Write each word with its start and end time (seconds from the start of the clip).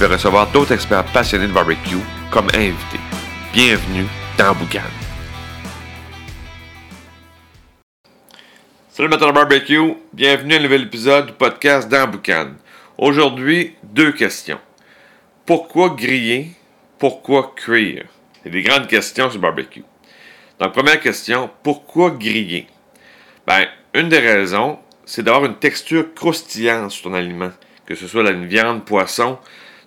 vais 0.00 0.14
recevoir 0.14 0.50
d'autres 0.50 0.72
experts 0.72 1.04
passionnés 1.12 1.46
de 1.46 1.52
barbecue 1.52 1.98
comme 2.30 2.48
invités. 2.54 3.00
Bienvenue 3.52 4.06
dans 4.38 4.54
Boucan. 4.54 4.80
Salut 8.88 9.10
matin 9.10 9.30
barbecue, 9.30 9.94
bienvenue 10.14 10.54
à 10.54 10.56
un 10.56 10.62
nouvel 10.62 10.82
épisode 10.84 11.26
du 11.26 11.32
podcast 11.34 11.86
dans 11.90 12.08
Boucan. 12.08 12.52
Aujourd'hui, 12.96 13.76
deux 13.82 14.12
questions. 14.12 14.58
Pourquoi 15.44 15.90
griller? 15.90 16.52
Pourquoi 16.98 17.52
cuire? 17.54 18.06
C'est 18.42 18.48
des 18.48 18.62
grandes 18.62 18.86
questions 18.86 19.30
sur 19.30 19.38
barbecue. 19.38 19.84
Donc, 20.58 20.72
première 20.72 21.00
question, 21.00 21.50
pourquoi 21.62 22.12
griller? 22.12 22.68
Ben, 23.46 23.66
une 23.92 24.08
des 24.08 24.18
raisons, 24.18 24.78
c'est 25.04 25.22
d'avoir 25.22 25.44
une 25.44 25.56
texture 25.56 26.14
croustillante 26.14 26.90
sur 26.90 27.10
ton 27.10 27.14
aliment. 27.14 27.50
Que 27.84 27.94
ce 27.94 28.06
soit 28.06 28.30
une 28.30 28.46
viande, 28.46 28.86
poisson, 28.86 29.38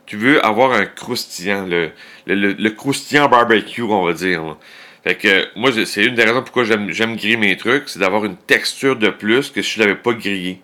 tu 0.05 0.17
veux 0.17 0.45
avoir 0.45 0.73
un 0.73 0.86
croustillant, 0.86 1.66
le, 1.66 1.91
le, 2.25 2.69
croustillant 2.69 3.30
barbecue, 3.30 3.81
on 3.81 4.05
va 4.05 4.14
dire. 4.14 4.58
Fait 5.03 5.16
que 5.16 5.47
moi, 5.58 5.72
c'est 5.86 6.05
une 6.05 6.16
des 6.16 6.23
raisons 6.23 6.41
pourquoi 6.41 6.64
j'aime 6.64 7.16
griller 7.16 7.38
mes 7.38 7.58
trucs, 7.58 7.89
c'est 7.89 8.00
d'avoir 8.00 8.25
une 8.25 8.38
texture 8.38 8.95
de 8.95 9.09
plus 9.09 9.50
que 9.50 9.61
si 9.61 9.75
je 9.75 9.80
l'avais 9.80 9.95
pas 9.95 10.13
grillé. 10.13 10.61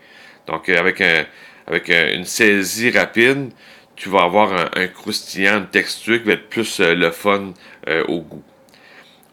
Donc, 0.48 0.70
euh, 0.70 0.78
avec, 0.78 1.02
un, 1.02 1.26
avec 1.68 1.90
une 1.90 2.26
saisie 2.26 2.90
rapide, 2.90 3.52
tu 3.96 4.10
vas 4.10 4.24
avoir 4.24 4.70
un, 4.76 4.88
croustillant, 4.88 5.58
une 5.58 5.68
texture 5.68 6.22
qui 6.22 6.28
va 6.28 6.34
être 6.34 6.50
plus 6.50 6.80
euh, 6.80 6.96
le 6.96 7.12
fun 7.12 7.54
euh, 7.88 8.06
au 8.08 8.22
goût. 8.22 8.44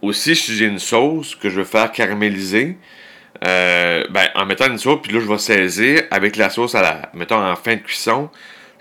Aussi, 0.03 0.34
si 0.34 0.56
j'ai 0.56 0.66
une 0.66 0.81
sauce 0.81 1.34
que 1.34 1.48
je 1.48 1.56
veux 1.56 1.64
faire 1.64 1.91
caraméliser, 1.91 2.77
ben, 3.41 4.28
en 4.34 4.44
mettant 4.44 4.66
une 4.66 4.78
sauce, 4.78 5.00
puis 5.03 5.12
là, 5.12 5.20
je 5.20 5.27
vais 5.27 5.38
saisir 5.38 6.03
avec 6.11 6.36
la 6.36 6.50
sauce 6.50 6.75
à 6.75 6.83
la, 6.83 7.11
mettons, 7.14 7.42
en 7.42 7.56
fin 7.56 7.77
de 7.77 7.81
cuisson, 7.81 8.28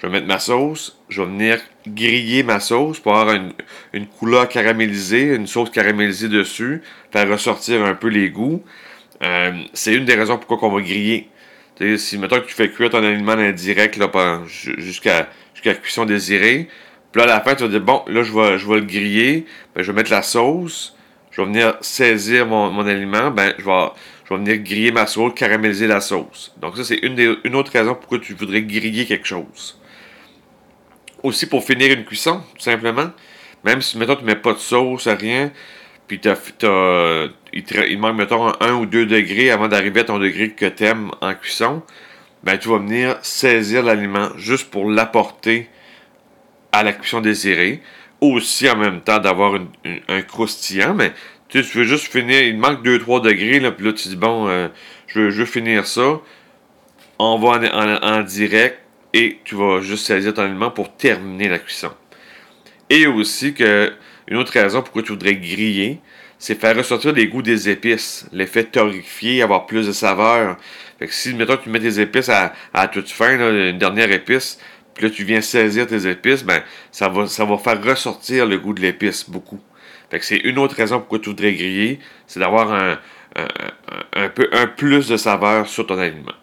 je 0.06 0.12
vais 0.12 0.20
mettre 0.20 0.28
ma 0.28 0.38
sauce, 0.38 1.00
je 1.10 1.24
vais 1.24 1.28
venir 1.28 1.60
griller 1.88 2.44
ma 2.44 2.60
sauce 2.60 3.00
pour 3.00 3.18
avoir 3.18 3.36
une, 3.92 4.06
couleur 4.06 4.48
caramélisée, 4.48 5.34
une 5.34 5.48
sauce 5.48 5.72
caramélisée 5.72 6.30
dessus, 6.30 6.84
faire 7.12 7.28
ressortir 7.28 7.84
un 7.84 7.96
peu 7.96 8.10
les 8.10 8.30
goûts. 8.30 8.64
Euh, 9.24 9.52
c'est 9.74 9.96
une 9.96 10.06
des 10.06 10.14
raisons 10.14 10.38
pourquoi 10.38 10.68
on 10.68 10.76
va 10.76 10.82
griller. 10.82 11.28
si 11.98 12.20
mettons 12.20 12.40
que 12.40 12.46
tu 12.46 12.54
fais 12.54 12.70
cuire 12.70 12.92
ton 12.92 13.04
aliment 13.04 13.32
indirect 13.32 14.00
jusqu'à 14.78 15.28
jusqu'à 15.56 15.72
la 15.72 15.76
cuisson 15.76 16.06
désirée, 16.06 16.68
puis 17.12 17.24
là 17.24 17.24
à 17.24 17.38
la 17.38 17.42
fin 17.42 17.56
tu 17.56 17.64
vas 17.64 17.70
dire 17.70 17.82
bon 17.82 18.04
là 18.06 18.22
je 18.22 18.32
vais, 18.32 18.60
je 18.60 18.68
vais 18.68 18.76
le 18.76 18.86
griller, 18.86 19.48
ben, 19.74 19.82
je 19.82 19.92
vais 19.92 19.96
mettre 19.96 20.12
la 20.12 20.22
sauce, 20.22 20.96
je 21.32 21.42
vais 21.42 21.48
venir 21.48 21.78
saisir 21.82 22.46
mon, 22.46 22.70
mon 22.70 22.86
aliment, 22.86 23.32
ben 23.32 23.56
je 23.58 23.66
vais 23.66 23.88
je 24.26 24.36
vais 24.36 24.38
venir 24.38 24.58
griller 24.58 24.92
ma 24.92 25.08
sauce, 25.08 25.34
caraméliser 25.36 25.88
la 25.88 26.02
sauce. 26.02 26.54
Donc 26.58 26.78
ça, 26.78 26.84
c'est 26.84 26.98
une, 26.98 27.38
une 27.44 27.56
autre 27.56 27.72
raison 27.72 27.96
pourquoi 27.96 28.20
tu 28.20 28.34
voudrais 28.34 28.62
griller 28.64 29.06
quelque 29.06 29.28
chose. 29.28 29.80
Aussi 31.26 31.48
pour 31.48 31.64
finir 31.64 31.92
une 31.92 32.06
cuisson, 32.06 32.42
tout 32.54 32.62
simplement. 32.62 33.10
Même 33.64 33.82
si, 33.82 33.98
mettons, 33.98 34.16
tu 34.16 34.22
ne 34.22 34.28
mets 34.28 34.36
pas 34.36 34.54
de 34.54 34.60
sauce, 34.60 35.08
rien, 35.08 35.52
puis 36.08 36.20
t'as, 36.20 36.36
il, 37.52 37.64
te, 37.64 37.96
manque, 37.96 38.16
mettons, 38.16 38.54
un 38.62 38.74
ou 38.74 38.86
deux 38.86 39.08
degrés 39.08 39.50
avant 39.50 39.68
d'arriver 39.68 40.02
à 40.02 40.04
ton 40.04 40.20
degré 40.20 40.52
que 40.52 40.68
tu 40.68 40.84
aimes 40.84 41.10
en 41.22 41.34
cuisson, 41.34 41.82
ben, 42.44 42.60
tu 42.60 42.70
vas 42.70 42.78
venir 42.78 43.18
saisir 43.24 43.82
l'aliment 43.82 44.30
juste 44.38 44.70
pour 44.70 44.88
l'apporter 44.88 45.68
à 46.72 46.84
la 46.84 46.94
cuisson 46.94 47.22
désirée. 47.22 47.82
Aussi, 48.22 48.70
en 48.70 48.76
même 48.76 49.02
temps, 49.02 49.18
d'avoir 49.18 49.60
un 50.08 50.22
croustillant, 50.22 50.94
mais 50.94 51.12
tu, 51.50 51.62
veux 51.62 51.86
juste 51.86 52.12
finir, 52.12 52.44
il 52.44 52.58
manque 52.58 52.86
2-3 52.86 53.22
degrés, 53.24 53.60
là, 53.60 53.72
puis 53.72 53.86
là, 53.86 53.94
tu 53.94 54.10
dis, 54.10 54.16
bon, 54.16 54.48
euh, 54.48 54.68
je, 55.08 55.22
veux, 55.22 55.30
je, 55.32 55.44
finir 55.44 55.88
ça. 55.88 56.20
On 57.18 57.40
va 57.40 57.60
en, 58.04 58.22
direct 58.22 58.80
et 59.16 59.40
tu 59.44 59.56
vas 59.56 59.82
juste 59.82 60.06
saisir 60.06 60.36
ton 60.36 60.44
aliment 60.44 60.70
pour 60.70 60.96
terminer 60.96 61.50
la 61.50 61.58
cuisson. 61.58 61.90
Et 62.92 63.08
aussi 63.08 63.56
que, 63.56 63.92
une 64.28 64.38
autre 64.38 64.54
raison 64.54 64.84
pourquoi 64.84 65.02
tu 65.02 65.14
voudrais 65.14 65.36
griller, 65.36 66.00
c'est 66.38 66.60
faire 66.60 66.78
ressortir 66.78 67.14
les 67.14 67.28
goûts 67.28 67.42
des 67.42 67.70
épices, 67.70 68.28
l'effet 68.32 68.66
torréfié, 68.66 69.42
avoir 69.42 69.66
plus 69.66 69.88
de 69.88 69.92
saveur. 69.92 70.58
Fait 71.00 71.08
que 71.08 71.14
si, 71.14 71.34
mettons, 71.34 71.58
tu 71.58 71.70
mets 71.70 71.80
tes 71.80 72.00
épices 72.00 72.30
à, 72.30 72.54
à 72.74 72.88
toute 72.88 73.10
fin, 73.10 73.34
une 73.40 73.80
dernière 73.80 74.12
épice, 74.12 74.60
puis 74.94 75.06
là, 75.06 75.10
tu 75.10 75.24
viens 75.24 75.42
saisir 75.42 75.88
tes 75.88 76.08
épices, 76.08 76.44
ben, 76.44 76.62
ça 76.92 77.10
va, 77.10 77.26
ça 77.26 77.46
va 77.46 77.58
faire 77.58 77.84
ressortir 77.84 78.46
le 78.46 78.60
goût 78.60 78.74
de 78.74 78.82
l'épice 78.82 79.28
beaucoup 79.28 79.60
c'est 80.22 80.38
une 80.38 80.58
autre 80.60 80.76
raison 80.76 81.00
pourquoi 81.00 81.20
tu 81.20 81.30
voudrais 81.30 81.54
griller, 81.54 82.00
c'est 82.28 82.40
d'avoir 82.40 82.72
un, 82.72 83.00
un, 84.14 84.30
peu 84.30 84.48
un 84.52 84.68
plus 84.68 85.08
de 85.08 85.18
saveur 85.18 85.68
sur 85.68 85.86
ton 85.86 85.98
aliment. 85.98 86.34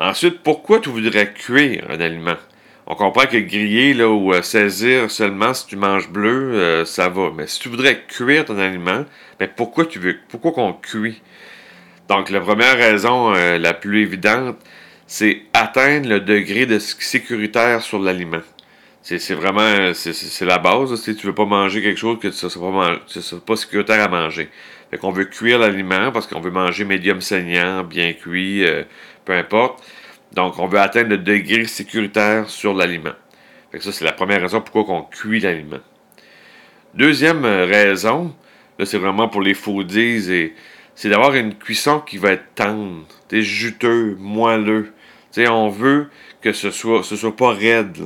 Ensuite, 0.00 0.40
pourquoi 0.42 0.80
tu 0.80 0.88
voudrais 0.88 1.30
cuire 1.30 1.84
un 1.90 2.00
aliment? 2.00 2.36
On 2.86 2.94
comprend 2.94 3.26
que 3.26 3.36
griller 3.36 3.92
là, 3.92 4.08
ou 4.08 4.32
euh, 4.32 4.40
saisir 4.40 5.10
seulement 5.10 5.52
si 5.52 5.66
tu 5.66 5.76
manges 5.76 6.08
bleu, 6.08 6.54
euh, 6.54 6.84
ça 6.86 7.10
va. 7.10 7.30
Mais 7.36 7.46
si 7.46 7.60
tu 7.60 7.68
voudrais 7.68 8.00
cuire 8.08 8.46
ton 8.46 8.58
aliment, 8.58 9.04
ben 9.38 9.48
pourquoi 9.54 9.84
tu 9.84 9.98
veux 9.98 10.16
pourquoi 10.30 10.52
qu'on 10.52 10.72
cuit? 10.72 11.20
Donc 12.08 12.30
la 12.30 12.40
première 12.40 12.78
raison 12.78 13.34
euh, 13.34 13.58
la 13.58 13.74
plus 13.74 14.00
évidente, 14.00 14.56
c'est 15.06 15.42
atteindre 15.52 16.08
le 16.08 16.20
degré 16.20 16.64
de 16.64 16.78
sécuritaire 16.78 17.82
sur 17.82 17.98
l'aliment. 17.98 18.42
C'est 19.02 19.34
vraiment 19.34 19.92
c'est 19.94 20.44
la 20.46 20.58
base. 20.58 20.94
Si 20.96 21.14
tu 21.14 21.26
veux 21.26 21.34
pas 21.34 21.44
manger 21.44 21.82
quelque 21.82 21.98
chose 21.98 22.18
que 22.18 22.30
ce 22.30 22.46
ne 22.46 22.50
soit 22.50 23.40
pas, 23.46 23.56
sécuritaire 23.56 24.02
à 24.02 24.08
manger. 24.08 24.48
Fait 24.90 24.98
qu'on 24.98 25.12
veut 25.12 25.24
cuire 25.26 25.58
l'aliment 25.58 26.10
parce 26.10 26.26
qu'on 26.26 26.40
veut 26.40 26.50
manger 26.50 26.84
médium 26.84 27.20
saignant, 27.20 27.84
bien 27.84 28.12
cuit, 28.12 28.64
importe. 29.32 29.82
Donc, 30.32 30.58
on 30.58 30.66
veut 30.66 30.78
atteindre 30.78 31.10
le 31.10 31.18
degré 31.18 31.64
sécuritaire 31.64 32.48
sur 32.48 32.74
l'aliment. 32.74 33.14
Ça, 33.78 33.92
c'est 33.92 34.04
la 34.04 34.12
première 34.12 34.40
raison 34.40 34.60
pourquoi 34.60 34.94
on 34.94 35.02
cuit 35.02 35.40
l'aliment. 35.40 35.80
Deuxième 36.94 37.44
euh, 37.44 37.66
raison, 37.66 38.34
là, 38.78 38.84
c'est 38.84 38.98
vraiment 38.98 39.28
pour 39.28 39.42
les 39.42 39.54
foodies, 39.54 40.32
et 40.32 40.54
c'est 40.96 41.08
d'avoir 41.08 41.34
une 41.34 41.54
cuisson 41.54 42.00
qui 42.00 42.18
va 42.18 42.32
être 42.32 42.54
tendre, 42.54 43.04
juteux, 43.30 44.16
moelleux. 44.18 44.92
on 45.38 45.68
veut 45.68 46.08
que 46.42 46.52
ce 46.52 46.70
soit, 46.70 47.04
ce 47.04 47.16
soit 47.16 47.36
pas 47.36 47.52
raide. 47.52 47.98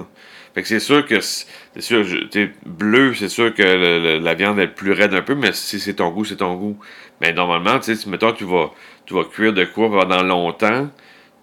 Fait 0.54 0.62
que 0.62 0.68
c'est 0.68 0.80
sûr 0.80 1.04
que, 1.04 1.20
c'est 1.20 1.80
sûr, 1.80 2.04
bleu, 2.64 3.14
c'est 3.14 3.28
sûr 3.28 3.52
que 3.54 4.18
la 4.22 4.34
viande 4.34 4.60
est 4.60 4.68
plus 4.68 4.92
raide 4.92 5.14
un 5.14 5.22
peu, 5.22 5.34
mais 5.34 5.52
si 5.52 5.80
c'est 5.80 5.94
ton 5.94 6.10
goût, 6.10 6.24
c'est 6.24 6.36
ton 6.36 6.54
goût. 6.54 6.78
Mais 7.20 7.32
normalement, 7.32 7.80
tu 7.80 7.94
sais, 7.94 8.08
mettons, 8.08 8.32
tu 8.32 8.44
vas, 8.44 8.70
tu 9.06 9.14
vas 9.14 9.24
cuire 9.24 9.52
de 9.52 9.64
quoi 9.64 9.90
pendant 9.90 10.22
longtemps, 10.22 10.90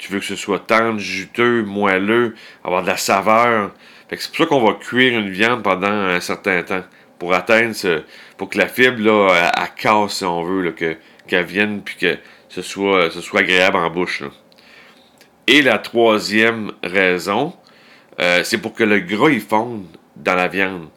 tu 0.01 0.11
veux 0.11 0.19
que 0.19 0.25
ce 0.25 0.35
soit 0.35 0.57
tendre, 0.57 0.97
juteux, 0.97 1.61
moelleux, 1.61 2.33
avoir 2.63 2.81
de 2.81 2.87
la 2.87 2.97
saveur. 2.97 3.69
C'est 4.09 4.27
pour 4.29 4.37
ça 4.37 4.45
qu'on 4.47 4.65
va 4.65 4.73
cuire 4.73 5.17
une 5.17 5.29
viande 5.29 5.61
pendant 5.61 5.91
un 5.91 6.19
certain 6.19 6.63
temps, 6.63 6.81
pour 7.19 7.35
atteindre 7.35 7.75
ce, 7.75 8.01
pour 8.35 8.49
que 8.49 8.57
la 8.57 8.67
fibre, 8.67 8.99
là, 8.99 9.51
elle, 9.55 9.69
casse, 9.75 10.13
si 10.13 10.25
on 10.25 10.41
veut, 10.41 10.71
qu'elle 10.71 11.45
vienne, 11.45 11.83
puis 11.83 11.95
que 11.97 12.17
ce 12.49 12.63
soit, 12.63 13.11
ce 13.11 13.37
agréable 13.37 13.77
en 13.77 13.91
bouche, 13.91 14.23
Et 15.45 15.61
la 15.61 15.77
troisième 15.77 16.71
raison, 16.81 17.53
euh, 18.19 18.43
c'est 18.43 18.57
pour 18.57 18.73
que 18.73 18.83
le 18.83 19.01
gras 19.01 19.29
il 19.29 19.39
fonde 19.39 19.85
dans 20.15 20.35
la 20.35 20.47
viande. 20.47 20.87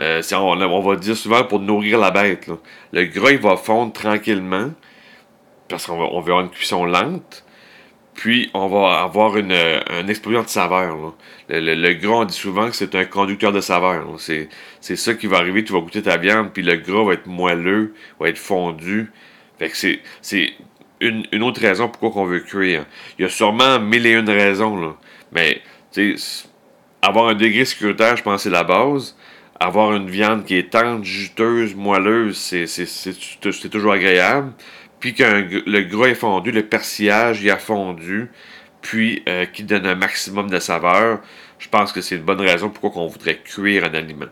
Euh, 0.00 0.22
on, 0.32 0.80
va 0.80 0.96
dire 0.96 1.16
souvent 1.16 1.44
pour 1.44 1.60
nourrir 1.60 2.00
la 2.00 2.10
bête. 2.10 2.50
Le 2.92 3.04
gras 3.04 3.36
va 3.36 3.56
fondre 3.56 3.92
tranquillement 3.92 4.72
parce 5.68 5.86
qu'on 5.86 6.02
on 6.02 6.18
avoir 6.18 6.40
une 6.40 6.50
cuisson 6.50 6.84
lente. 6.84 7.44
Puis 8.20 8.50
on 8.52 8.66
va 8.66 9.00
avoir 9.00 9.38
une, 9.38 9.56
explosion 10.10 10.42
de 10.42 10.48
saveur. 10.48 11.14
Le, 11.48 11.92
gras, 11.94 12.16
on 12.16 12.24
dit 12.26 12.36
souvent 12.36 12.68
que 12.68 12.76
c'est 12.76 12.94
un 12.94 13.06
conducteur 13.06 13.50
de 13.50 13.62
saveur. 13.62 14.06
C'est, 14.18 14.50
ça 14.82 15.14
qui 15.14 15.26
va 15.26 15.38
arriver, 15.38 15.64
tu 15.64 15.72
vas 15.72 15.80
goûter 15.80 16.02
ta 16.02 16.18
viande, 16.18 16.52
puis 16.52 16.62
le 16.62 16.76
gras 16.76 17.02
va 17.02 17.14
être 17.14 17.26
moelleux, 17.26 17.94
va 18.20 18.28
être 18.28 18.36
fondu. 18.36 19.10
Fait 19.58 19.72
c'est, 20.20 20.52
une, 21.00 21.42
autre 21.42 21.62
raison 21.62 21.88
pourquoi 21.88 22.20
on 22.20 22.26
veut 22.26 22.40
cuire. 22.40 22.84
Il 23.18 23.22
y 23.22 23.24
a 23.24 23.30
sûrement 23.30 23.80
mille 23.80 24.04
et 24.04 24.12
une 24.12 24.28
raisons, 24.28 24.96
mais 25.32 25.62
avoir 27.00 27.28
un 27.28 27.34
degré 27.34 27.64
sécuritaire, 27.64 28.18
je 28.18 28.22
pense 28.22 28.42
c'est 28.42 28.50
la 28.50 28.64
base. 28.64 29.16
Avoir 29.58 29.94
une 29.94 30.10
viande 30.10 30.44
qui 30.44 30.56
est 30.56 30.68
tendre, 30.68 31.04
juteuse, 31.04 31.74
moelleuse, 31.74 32.36
c'est 32.36 33.70
toujours 33.70 33.92
agréable. 33.92 34.52
Puis 35.00 35.14
que 35.14 35.24
le 35.66 35.80
gras 35.82 36.08
est 36.08 36.14
fondu, 36.14 36.52
le 36.52 36.62
persillage 36.66 37.42
il 37.42 37.50
a 37.50 37.56
fondu. 37.56 38.30
puis 38.82 39.22
euh, 39.28 39.46
qui 39.46 39.64
donne 39.64 39.86
un 39.86 39.94
maximum 39.94 40.48
de 40.48 40.58
saveur, 40.58 41.20
je 41.58 41.68
pense 41.68 41.92
que 41.92 42.00
c'est 42.00 42.16
une 42.16 42.22
bonne 42.22 42.40
raison 42.40 42.70
pourquoi 42.70 43.02
on 43.02 43.06
voudrait 43.06 43.38
cuire 43.38 43.84
un 43.84 43.94
aliment. 43.94 44.30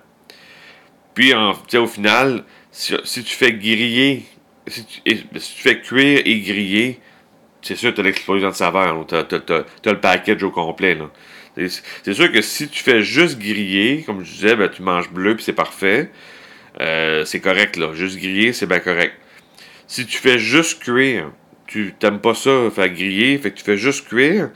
Puis, 1.19 1.35
en, 1.35 1.51
au 1.51 1.87
final, 1.87 2.45
si, 2.71 2.95
tu 3.25 3.35
fais 3.35 3.53
griller, 3.53 4.23
si 4.69 4.85
tu, 4.85 5.17
fais 5.35 5.81
cuire 5.81 6.23
et 6.25 6.39
griller, 6.39 7.01
c'est 7.61 7.75
sûr 7.75 7.91
que 7.91 7.97
tu 7.97 8.01
as 8.03 8.05
l'explosion 8.05 8.51
de 8.51 8.55
saveur. 8.55 9.05
Tu 9.05 9.15
as, 9.17 9.93
le 9.93 10.01
package 10.01 10.45
au 10.45 10.53
complet. 10.53 10.97
C'est 11.57 12.15
sûr 12.15 12.31
que 12.31 12.41
si 12.41 12.69
tu 12.69 12.85
fais 12.85 13.03
juste 13.03 13.39
griller, 13.39 14.05
comme 14.07 14.25
je 14.25 14.31
disais, 14.31 14.55
ben, 14.55 14.69
tu 14.69 14.83
manges 14.83 15.11
bleu 15.11 15.35
puis 15.35 15.45
c'est 15.45 15.53
parfait. 15.53 16.13
Euh, 16.81 17.25
c'est 17.25 17.41
correct, 17.41 17.77
là. 17.77 17.93
Juste 17.95 18.17
griller, 18.17 18.53
c'est 18.53 18.67
bien 18.67 18.79
correct. 18.79 19.15
Si 19.89 20.05
tu 20.05 20.19
fais 20.19 20.39
juste 20.39 20.83
cuire, 20.83 21.33
tu 21.67 21.95
t'aimes 21.99 22.21
pas 22.21 22.35
ça, 22.35 22.71
faire 22.71 22.91
griller, 22.91 23.39
fait 23.39 23.51
que 23.51 23.57
tu 23.57 23.65
fais 23.65 23.79
juste 23.79 24.07
cuire, 24.07 24.51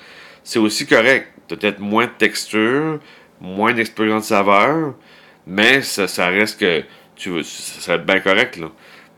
c'est 0.45 0.59
aussi 0.59 0.87
correct. 0.87 1.29
Tu 1.49 1.55
as 1.55 1.57
peut-être 1.57 1.81
moins 1.81 2.05
de 2.05 2.13
texture, 2.13 3.01
moins 3.41 3.73
d'expérience 3.73 4.25
de 4.25 4.29
saveur, 4.29 4.95
mais 5.47 5.81
ça, 5.81 6.29
reste 6.29 6.61
que 6.61 6.83
tu 7.17 7.43
ça 7.45 7.81
serait 7.81 7.99
bien 7.99 8.21
correct, 8.21 8.59
là. 8.59 8.71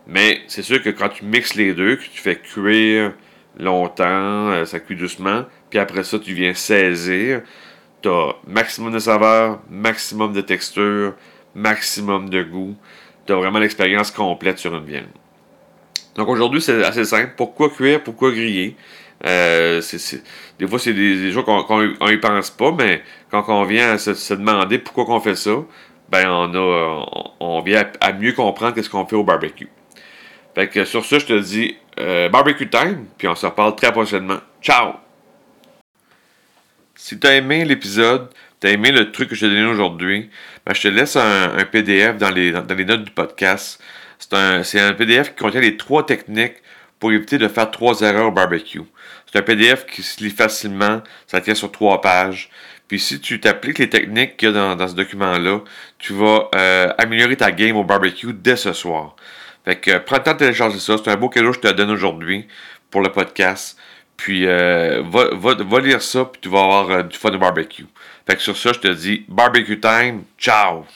Mais 0.06 0.42
c'est 0.46 0.62
sûr 0.62 0.80
que 0.80 0.90
quand 0.90 1.08
tu 1.08 1.24
mixes 1.24 1.56
les 1.56 1.74
deux, 1.74 1.96
que 1.96 2.02
tu 2.02 2.20
fais 2.20 2.36
cuire 2.36 3.14
longtemps, 3.58 4.50
euh, 4.50 4.64
ça 4.66 4.78
cuit 4.78 4.94
doucement, 4.94 5.46
puis 5.68 5.80
après 5.80 6.04
ça, 6.04 6.20
tu 6.20 6.32
viens 6.32 6.54
saisir, 6.54 7.42
tu 8.02 8.08
as 8.08 8.36
maximum 8.46 8.92
de 8.92 9.00
saveur, 9.00 9.60
maximum 9.68 10.32
de 10.32 10.42
texture, 10.42 11.14
maximum 11.56 12.30
de 12.30 12.44
goût. 12.44 12.76
Tu 13.26 13.32
as 13.32 13.36
vraiment 13.36 13.58
l'expérience 13.58 14.12
complète 14.12 14.58
sur 14.58 14.74
une 14.76 14.84
viande. 14.84 15.23
Donc 16.14 16.28
aujourd'hui, 16.28 16.60
c'est 16.60 16.84
assez 16.84 17.04
simple. 17.04 17.32
Pourquoi 17.36 17.70
cuire, 17.70 18.02
pourquoi 18.02 18.30
griller? 18.30 18.76
Euh, 19.26 19.80
des 20.58 20.66
fois, 20.66 20.78
c'est 20.78 20.92
des, 20.92 21.32
choses 21.32 21.44
qu'on 21.44 22.08
n'y 22.08 22.16
pense 22.18 22.50
pas, 22.50 22.72
mais 22.72 23.02
quand 23.30 23.44
on 23.48 23.64
vient 23.64 23.92
à 23.92 23.98
se, 23.98 24.34
demander 24.34 24.78
pourquoi 24.78 25.06
on 25.08 25.20
fait 25.20 25.34
ça, 25.34 25.56
ben 26.10 26.28
on 26.28 26.54
a 26.54 27.06
on, 27.40 27.60
vient 27.62 27.86
à, 28.00 28.12
mieux 28.12 28.32
comprendre 28.32 28.80
ce 28.80 28.88
qu'on 28.88 29.06
fait 29.06 29.16
au 29.16 29.24
barbecue. 29.24 29.68
Fait 30.54 30.68
que 30.68 30.84
sur 30.84 31.04
ça, 31.04 31.18
je 31.18 31.26
te 31.26 31.38
dis 31.38 31.76
euh, 31.98 32.28
barbecue 32.28 32.68
time, 32.68 33.06
puis 33.16 33.26
on 33.26 33.34
se 33.34 33.46
reparle 33.46 33.74
très 33.74 33.90
prochainement. 33.92 34.38
Ciao! 34.62 34.94
Si 36.94 37.18
tu 37.18 37.26
as 37.26 37.36
aimé 37.36 37.64
l'épisode, 37.64 38.28
tu 38.64 38.70
as 38.70 38.72
aimé 38.72 38.92
le 38.92 39.12
truc 39.12 39.28
que 39.28 39.34
je 39.34 39.44
t'ai 39.44 39.52
donné 39.52 39.66
aujourd'hui, 39.66 40.30
ben, 40.64 40.74
je 40.74 40.80
te 40.80 40.88
laisse 40.88 41.16
un, 41.16 41.50
PDF 41.70 42.16
dans 42.16 42.30
les, 42.30 42.50
dans 42.50 42.74
les 42.74 42.86
notes 42.86 43.04
du 43.04 43.10
podcast. 43.10 43.78
C'est 44.18 44.80
un, 44.80 44.94
PDF 44.94 45.34
qui 45.34 45.42
contient 45.42 45.60
les 45.60 45.76
trois 45.76 46.06
techniques 46.06 46.54
pour 46.98 47.12
éviter 47.12 47.36
de 47.36 47.46
faire 47.48 47.70
trois 47.70 48.00
erreurs 48.00 48.28
au 48.28 48.32
barbecue. 48.32 48.80
C'est 49.30 49.38
un 49.38 49.42
PDF 49.42 49.84
qui 49.84 50.02
se 50.02 50.24
lit 50.24 50.30
facilement, 50.30 51.02
ça 51.26 51.42
tient 51.42 51.54
sur 51.54 51.70
trois 51.72 52.00
pages. 52.00 52.48
Puis 52.88 53.00
si 53.00 53.20
tu 53.20 53.38
t'appliques 53.38 53.80
les 53.80 53.90
techniques 53.90 54.38
qu'il 54.38 54.48
y 54.48 54.56
a 54.56 54.74
dans, 54.74 54.88
ce 54.88 54.94
document-là, 54.94 55.60
tu 55.98 56.14
vas 56.14 56.48
euh, 56.54 56.90
améliorer 56.96 57.36
ta 57.36 57.52
game 57.52 57.76
au 57.76 57.84
barbecue 57.84 58.32
dès 58.32 58.56
ce 58.56 58.72
soir. 58.72 59.14
Fait 59.66 59.76
que 59.76 59.98
prends 59.98 60.16
le 60.16 60.22
temps 60.22 60.32
de 60.32 60.38
télécharger 60.38 60.78
ça. 60.78 60.96
C'est 60.96 61.10
un 61.10 61.16
beau 61.16 61.28
cadeau 61.28 61.50
que 61.50 61.56
je 61.56 61.60
te 61.60 61.72
donne 61.72 61.90
aujourd'hui 61.90 62.46
pour 62.90 63.02
le 63.02 63.12
podcast. 63.12 63.78
Puis 64.16 64.46
euh, 64.46 65.02
va, 65.04 65.80
lire 65.80 66.00
ça, 66.00 66.24
puis 66.24 66.40
tu 66.40 66.48
vas 66.48 66.60
avoir 66.60 66.90
euh, 66.90 67.02
du 67.02 67.18
fun 67.18 67.32
au 67.34 67.38
barbecue. 67.38 67.86
Fait 68.26 68.36
que 68.36 68.42
sur 68.42 68.56
ça, 68.56 68.72
je 68.72 68.78
te 68.78 68.88
dis 68.88 69.24
barbecue 69.28 69.80
time. 69.80 70.24
Ciao! 70.38 70.86